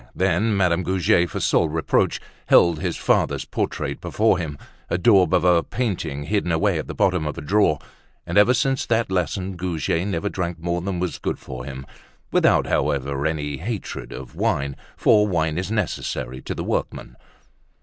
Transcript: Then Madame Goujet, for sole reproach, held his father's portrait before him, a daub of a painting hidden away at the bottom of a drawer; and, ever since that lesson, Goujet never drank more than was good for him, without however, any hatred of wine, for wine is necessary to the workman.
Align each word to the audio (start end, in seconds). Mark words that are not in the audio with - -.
Then 0.15 0.57
Madame 0.57 0.81
Goujet, 0.81 1.29
for 1.29 1.39
sole 1.39 1.69
reproach, 1.69 2.19
held 2.47 2.79
his 2.79 2.97
father's 2.97 3.45
portrait 3.45 4.01
before 4.01 4.39
him, 4.39 4.57
a 4.89 4.97
daub 4.97 5.31
of 5.31 5.43
a 5.43 5.61
painting 5.61 6.23
hidden 6.23 6.51
away 6.51 6.79
at 6.79 6.87
the 6.87 6.95
bottom 6.95 7.27
of 7.27 7.37
a 7.37 7.41
drawer; 7.41 7.77
and, 8.25 8.35
ever 8.35 8.55
since 8.55 8.87
that 8.87 9.11
lesson, 9.11 9.55
Goujet 9.55 10.07
never 10.07 10.27
drank 10.27 10.57
more 10.57 10.81
than 10.81 10.99
was 10.99 11.19
good 11.19 11.37
for 11.37 11.65
him, 11.65 11.85
without 12.31 12.65
however, 12.65 13.27
any 13.27 13.57
hatred 13.57 14.11
of 14.11 14.33
wine, 14.33 14.75
for 14.97 15.27
wine 15.27 15.59
is 15.59 15.69
necessary 15.69 16.41
to 16.41 16.55
the 16.55 16.63
workman. 16.63 17.15